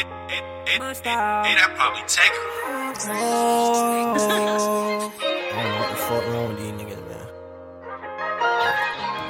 it, 0.00 0.06
it, 0.28 0.44
it, 0.66 0.80
it, 0.80 0.96
it, 1.04 1.06
I 1.06 1.68
probably 1.76 2.04
take 2.06 2.32
her. 2.32 2.48
Oh, 3.10 3.74
I 3.90 5.28
don't 5.50 5.68
know 5.68 5.78
what 5.80 5.88
the 5.90 5.96
fuck 5.96 6.24
wrong 6.32 6.48
with 6.48 6.58
these 6.58 6.72
niggas, 6.72 7.02
man. 7.08 7.26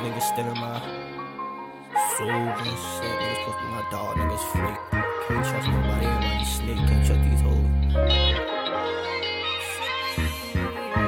Niggas 0.02 0.26
stealing 0.30 0.60
my 0.60 0.78
soul 2.16 2.30
and 2.30 2.66
shit. 2.66 3.14
Niggas 3.18 3.38
supposed 3.38 3.58
to 3.58 3.62
be 3.62 3.68
my 3.74 3.82
dog. 3.90 4.16
Niggas 4.16 4.44
fake. 4.52 4.80
Can't 5.26 5.44
trust 5.44 5.66
nobody. 5.68 6.06
Everybody 6.06 6.44
snake. 6.44 6.82
Can't 6.88 7.04
trust 7.06 7.22
these 7.22 7.40
hoes. 7.40 7.66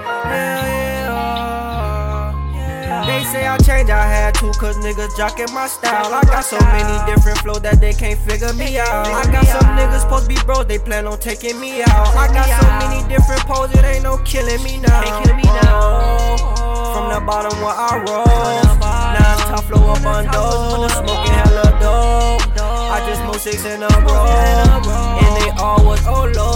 Hell 0.03 0.67
yeah. 2.55 3.05
They 3.07 3.23
say 3.25 3.47
I 3.47 3.59
changed, 3.59 3.91
I 3.91 4.07
had 4.07 4.35
to, 4.37 4.53
cause 4.59 4.77
niggas 4.79 5.15
jocking 5.19 5.53
my 5.53 5.67
style. 5.67 6.13
I 6.13 6.23
got 6.25 6.45
so 6.45 6.59
many 6.59 7.13
different 7.13 7.39
flows 7.39 7.61
that 7.63 7.81
they 7.93 7.99
can't 7.99 8.19
figure 8.21 8.53
me 8.55 8.79
out. 8.79 9.07
I 9.07 9.31
got 9.31 9.45
some 9.47 9.77
niggas 9.77 10.01
supposed 10.01 10.25
to 10.25 10.29
be 10.29 10.41
bros, 10.45 10.67
they 10.67 10.79
plan 10.79 11.07
on 11.07 11.19
taking 11.19 11.61
me 11.61 11.83
out. 11.83 12.17
I 12.17 12.27
got 12.29 12.49
so 12.49 12.67
many 12.81 13.07
different 13.09 13.41
poses, 13.43 13.77
it 13.79 13.85
ain't 13.85 14.05
no 14.05 14.17
killing 14.19 14.63
me 14.63 14.79
now. 14.79 15.03
Oh, 15.05 16.95
from 16.95 17.13
the 17.13 17.21
bottom 17.27 17.53
where 17.61 17.75
I 17.75 18.03
roll, 18.07 18.25
now 18.25 19.35
it's 19.35 19.45
top 19.45 19.65
flow 19.65 19.93
up 19.93 20.05
on 20.07 20.25
those, 20.25 20.93
smoking 20.93 21.33
hella 21.33 21.69
dope. 21.81 22.63
I 22.63 23.05
just 23.07 23.21
smoked 23.23 23.41
six 23.41 23.65
in 23.65 23.83
a 23.83 23.89
row, 23.89 24.27
and 25.21 25.37
they 25.43 25.51
all 25.61 25.85
was 25.85 26.01
oh, 26.07 26.33
Olos, 26.33 26.33
bullet 26.33 26.52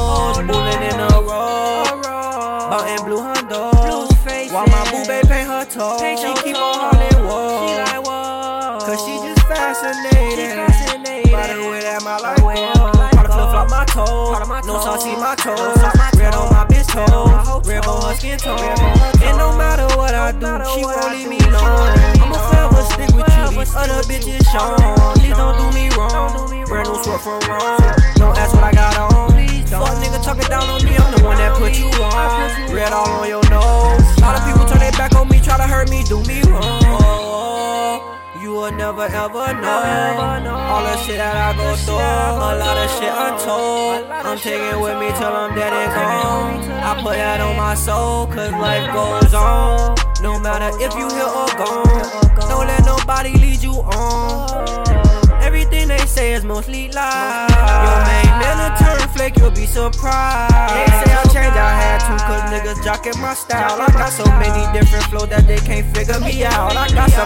just 9.48 9.82
fascinated. 9.82 11.30
by 11.30 11.46
the 11.46 11.60
way 11.70 11.80
that 11.80 12.02
my 12.02 12.16
life 12.18 12.38
go. 12.38 12.54
Powder 13.14 13.32
flip 13.32 13.50
flop 13.50 13.70
my 13.70 13.84
toes, 13.84 14.66
no 14.66 14.80
sauce 14.80 15.06
my 15.06 15.34
toes, 15.36 15.76
red 16.18 16.34
on 16.34 16.50
my 16.52 16.64
bitch 16.66 16.86
toes, 16.86 17.66
red 17.66 17.86
on 17.86 18.02
her 18.02 18.14
skin 18.16 18.38
tone. 18.38 18.58
And 19.22 19.38
no 19.38 19.56
matter 19.56 19.86
what 19.96 20.14
I 20.14 20.32
do, 20.32 20.46
she 20.74 20.82
won't 20.82 21.10
leave 21.12 21.28
me 21.28 21.38
alone. 21.46 21.94
I'ma 22.22 22.38
forever 22.50 22.82
stick 22.90 23.10
with 23.14 23.28
you, 23.28 23.58
these 23.58 23.74
other 23.74 24.02
bitches 24.06 24.42
shown. 24.50 24.78
Please 25.16 25.36
don't 25.36 25.56
do 25.58 25.66
me 25.74 25.90
wrong, 25.96 26.66
brand 26.66 26.88
new 26.88 27.02
sweat 27.02 27.20
from 27.20 27.40
wrong. 27.48 27.78
Don't 28.16 28.36
ask 28.36 28.54
what 28.54 28.64
I 28.64 28.72
got 28.72 28.96
on. 28.98 29.30
Fuck 29.66 29.98
nigga 30.00 30.22
talking 30.22 30.48
down 30.48 30.68
on 30.70 30.84
me, 30.84 30.96
I'm 30.96 31.10
the 31.14 31.22
one 31.22 31.36
that 31.36 31.56
put 31.58 31.78
you 31.78 31.90
on. 32.02 32.72
Red 32.72 32.92
all 32.92 33.08
on 33.08 33.28
your 33.28 33.42
nose. 33.50 34.00
A 34.16 34.20
lot 34.20 34.38
of 34.38 34.46
people 34.46 34.64
turn 34.66 34.78
their 34.78 34.92
back 34.92 35.14
on 35.14 35.28
me, 35.28 35.40
try 35.40 35.56
to 35.56 35.64
hurt 35.64 35.90
me, 35.90 36.02
do 36.04 36.22
me 36.24 36.42
wrong. 36.42 36.85
Will 38.86 38.92
never 38.92 39.12
ever 39.12 40.44
know 40.44 40.54
all 40.54 40.82
the 40.84 40.96
shit 40.98 41.16
that 41.16 41.34
I 41.34 41.58
go 41.58 41.74
through. 41.74 41.98
A 41.98 42.54
lot 42.54 42.78
of 42.78 42.88
shit 42.94 43.10
untold. 43.10 44.06
I'm 44.06 44.38
taking 44.38 44.80
with 44.80 44.94
me 45.02 45.10
till 45.18 45.26
I'm 45.26 45.56
dead 45.56 45.72
and 45.72 45.90
gone. 45.90 46.62
I 46.86 46.94
put 47.02 47.18
that 47.18 47.40
on 47.40 47.56
my 47.56 47.74
soul, 47.74 48.28
cause 48.28 48.52
life 48.52 48.86
goes 48.94 49.34
on. 49.34 49.96
No 50.22 50.38
matter 50.38 50.70
if 50.78 50.94
you 50.94 51.10
here 51.10 51.26
or 51.26 51.50
gone, 51.58 52.06
don't 52.46 52.68
let 52.70 52.86
nobody 52.86 53.34
lead 53.34 53.60
you 53.60 53.74
on. 53.90 54.86
Everything 55.42 55.88
they 55.88 55.98
say 56.06 56.34
is 56.34 56.44
mostly 56.44 56.86
lies. 56.92 57.50
Your 57.50 57.98
main 58.06 58.30
man 58.38 58.70
a 58.70 58.76
turn 58.78 59.02
flake, 59.10 59.36
you'll 59.38 59.50
be 59.50 59.66
surprised. 59.66 60.54
They 60.74 60.86
say 61.02 61.10
I 61.10 61.22
changed, 61.34 61.58
I 61.58 61.74
had 61.74 61.98
to, 62.06 62.14
cause 62.22 62.44
niggas 62.54 62.78
jocking 62.86 63.20
my 63.20 63.34
style. 63.34 63.82
I 63.82 63.86
got 63.92 64.10
so 64.10 64.24
many 64.38 64.62
different 64.76 65.04
flows 65.06 65.28
that 65.30 65.46
they 65.46 65.58
can't 65.58 65.86
figure 65.96 66.20
me 66.20 66.44
out. 66.44 66.76
I 66.76 66.88
got 66.94 67.10
some 67.10 67.25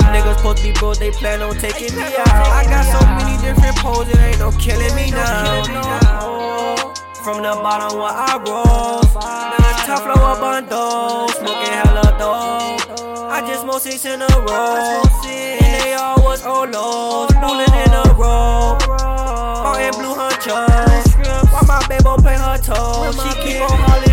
supposed 0.50 0.66
to 0.66 0.72
be 0.72 0.78
bros, 0.78 0.98
they 0.98 1.10
plan 1.10 1.42
on 1.42 1.56
taking 1.56 1.94
me 1.96 2.02
out. 2.02 2.28
I 2.28 2.64
got 2.64 2.84
so 2.84 3.00
many 3.06 3.36
different 3.42 3.76
poses, 3.76 4.16
ain't 4.18 4.38
no 4.38 4.50
killing 4.52 4.94
me 4.94 5.10
now. 5.10 5.62
From 7.22 7.42
the 7.42 7.52
bottom 7.62 7.98
where 7.98 8.10
I 8.10 8.36
roll, 8.46 9.02
now 9.02 9.86
top 9.86 10.02
flow 10.02 10.14
up 10.14 10.42
on 10.42 10.66
those, 10.66 11.34
smoking 11.36 11.72
hella 11.72 12.16
dope. 12.18 12.98
I 13.30 13.40
just 13.46 13.62
smoked 13.62 13.82
six 13.82 14.04
in 14.04 14.22
a 14.22 14.26
row, 14.26 15.02
and 15.24 15.82
they 15.82 15.94
all 15.94 16.22
was 16.22 16.42
Olos, 16.42 17.28
bullet 17.40 17.68
in 17.68 17.92
a 17.92 18.14
row, 18.14 18.78
and 19.78 19.94
blue 19.96 20.14
hunchos. 20.14 21.06
While 21.52 21.66
my 21.66 21.86
baby 21.88 22.22
play 22.22 22.36
her 22.36 22.58
toes, 22.58 23.14
she 23.14 23.30
keep 23.42 23.60
on 23.60 23.78
hollering 23.78 24.09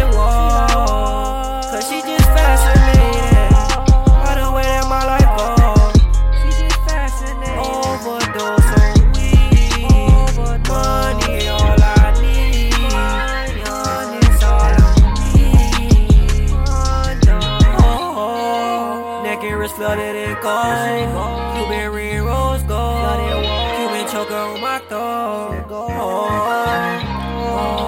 Cuban 21.68 22.24
rose 22.24 22.64
gold. 22.64 23.44
Cuban 23.76 24.08
choker 24.08 24.36
on 24.36 24.62
my 24.62 24.80
throat. 24.88 25.66
Oh, 25.70 25.92
oh, 27.60 27.88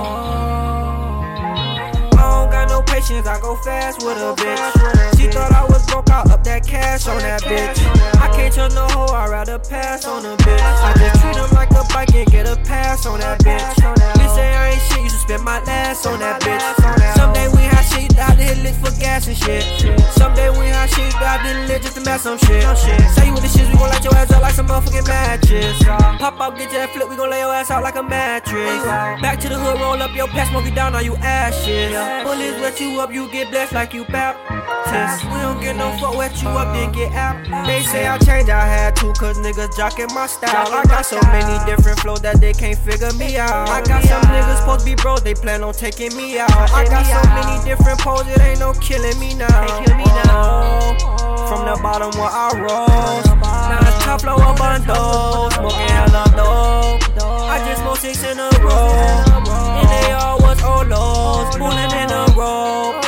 I 2.12 2.22
don't 2.22 2.52
got 2.52 2.68
no 2.68 2.82
patience, 2.82 3.26
I 3.26 3.40
go 3.40 3.56
fast 3.64 4.04
with 4.04 4.18
a 4.18 4.36
bitch. 4.36 5.18
She 5.18 5.28
thought 5.32 5.54
I 5.54 5.64
was 5.64 5.86
broke, 5.86 6.10
I 6.10 6.24
up 6.24 6.44
that 6.44 6.68
cash 6.68 7.08
on 7.08 7.20
that 7.20 7.42
bitch. 7.44 7.80
I 8.20 8.28
can't 8.36 8.54
trust 8.54 8.76
no 8.76 8.86
hoe, 8.90 9.14
I'd 9.16 9.30
rather 9.30 9.60
pass 9.60 10.06
on 10.06 10.26
a 10.26 10.36
bitch. 10.36 10.60
I 10.60 10.94
just 10.98 11.22
treat 11.22 11.36
them 11.36 11.50
like 11.52 11.72
a 11.72 11.86
bike 11.94 12.14
and 12.14 12.30
get 12.30 12.50
a 12.50 12.58
pass 12.64 13.06
on 13.06 13.22
that 13.22 13.40
bitch. 13.40 13.76
Bitch 13.76 14.36
say 14.36 14.56
I 14.56 14.72
ain't 14.72 14.82
shit, 14.92 15.04
you 15.04 15.10
should 15.10 15.20
spend 15.20 15.44
my 15.46 15.64
last 15.64 16.06
on 16.06 16.20
that 16.20 16.42
bitch. 16.42 16.62
Someday 17.16 17.48
we 17.56 17.62
have 17.64 17.86
shit, 17.86 18.20
out 18.20 18.36
hit 18.36 18.58
lit 18.58 18.76
for 18.76 18.92
gas 19.00 19.28
and 19.30 19.38
shit. 19.38 19.64
Lit 22.00 22.06
just 22.06 22.06
to 22.06 22.10
mess 22.10 22.22
some 22.24 22.38
shit. 22.38 23.14
Say 23.16 23.28
you 23.28 23.34
with 23.34 23.44
the 23.44 23.50
shit, 23.50 23.68
we 23.68 23.78
gon' 23.78 23.90
light 23.90 24.04
your 24.04 24.16
ass 24.16 24.32
up 24.32 24.42
like 24.42 24.54
some 24.54 24.68
motherfucking 24.68 25.08
matches. 25.08 25.78
Pop 26.20 26.40
up, 26.40 26.58
get 26.58 26.72
your 26.72 26.88
flip, 26.88 27.10
we 27.10 27.16
gon' 27.16 27.30
lay 27.30 27.40
your 27.40 27.54
ass 27.54 27.72
out 27.72 27.84
like 27.84 27.96
a 27.96 28.04
mattress. 28.04 28.84
Back 29.22 29.40
to 29.42 29.50
the 29.50 29.58
hood, 29.58 29.80
roll 29.80 30.02
up 30.02 30.16
your 30.16 30.28
past, 30.28 30.52
smoke 30.52 30.66
you 30.66 30.72
down, 30.72 30.96
all 30.96 31.02
you 31.02 31.16
ashes. 31.18 31.94
Bullets 32.24 32.60
wet 32.62 32.80
you 32.80 33.00
up, 33.00 33.14
you 33.14 33.30
get 33.32 33.50
blessed 33.52 33.74
like 33.74 33.94
you 33.94 34.06
Baptist. 34.06 35.24
We 35.26 35.40
don't 35.42 35.62
get 35.62 35.76
no 35.76 35.92
fuck, 35.98 36.18
wet 36.18 36.42
you 36.42 36.50
up, 36.50 36.74
then 36.74 36.92
get 36.92 37.12
out. 37.14 37.66
They 37.66 37.82
say 37.84 38.08
I 38.08 38.18
changed, 38.20 38.50
I 38.50 38.66
had 38.66 38.96
to, 38.98 39.14
cause 39.14 39.38
niggas 39.38 39.76
jocking 39.76 40.14
my 40.14 40.28
style. 40.28 40.68
I 40.72 40.84
got 40.86 41.06
so 41.06 41.20
many 41.28 41.64
different 41.66 42.00
flows 42.00 42.22
that 42.22 42.40
they 42.40 42.54
can't 42.54 42.78
figure 42.78 43.14
me 43.14 43.38
out. 43.38 43.70
I 43.70 43.82
got 43.82 44.04
some 44.04 44.22
niggas 44.24 44.60
supposed 44.60 44.80
to 44.82 44.86
be 44.86 44.96
bros, 44.96 45.22
they 45.22 45.34
plan 45.34 45.64
on 45.64 45.74
taking 45.74 46.16
me 46.16 46.40
out. 46.40 46.52
I 46.52 46.86
got 46.86 47.06
so 47.06 47.22
many 47.30 47.64
different 47.66 48.00
poses, 48.00 48.40
ain't 48.40 48.60
no 48.60 48.74
killing 48.74 49.18
me 49.20 49.34
now. 49.36 49.50
Bottom 51.82 52.12
where 52.20 52.30
I 52.30 52.52
roll, 52.60 53.24
now 53.40 53.80
it's 53.80 54.04
top 54.04 54.20
flow 54.22 54.36
on 54.36 54.82
those, 54.84 55.54
smoking 55.56 55.88
hella 55.88 56.26
dope. 56.36 57.24
I 57.24 57.64
just 57.66 57.82
smoked 57.82 58.02
six 58.02 58.22
in 58.24 58.38
a 58.38 58.50
row, 58.60 58.92
and 59.80 59.88
they 59.88 60.12
all 60.12 60.38
was 60.40 60.60
Olos, 60.60 61.58
bullet 61.58 61.94
in 61.94 62.12
a 62.12 62.26
row. 62.36 63.00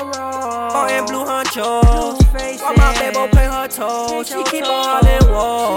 Oh, 0.73 0.87
and 0.89 1.05
blue 1.05 1.25
hunchos. 1.25 2.23
While 2.61 2.75
my 2.77 2.93
baby 2.97 3.27
play 3.31 3.45
her 3.45 3.67
toes, 3.67 4.29
she 4.29 4.41
keep 4.45 4.63
on 4.63 5.03
hollering 5.03 5.27
whoa. 5.27 5.70